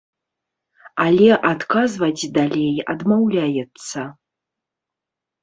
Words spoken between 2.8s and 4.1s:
адмаўляецца.